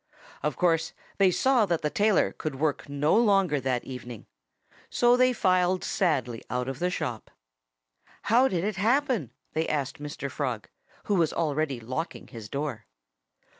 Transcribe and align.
Of 0.41 0.55
course 0.57 0.93
they 1.19 1.29
saw 1.29 1.67
that 1.67 1.83
the 1.83 1.91
tailor 1.91 2.31
could 2.35 2.55
work 2.55 2.89
no 2.89 3.15
longer 3.15 3.59
that 3.61 3.83
evening. 3.83 4.25
So 4.89 5.15
they 5.15 5.31
filed 5.31 5.83
sadly 5.83 6.43
out 6.49 6.67
of 6.67 6.79
the 6.79 6.89
shop. 6.89 7.29
"How 8.23 8.47
did 8.47 8.63
it 8.63 8.77
happen?" 8.77 9.31
they 9.53 9.67
asked 9.69 10.01
Mr. 10.01 10.27
Frog, 10.31 10.67
who 11.03 11.13
was 11.13 11.31
already 11.33 11.79
locking 11.79 12.25
his 12.29 12.49
door. 12.49 12.87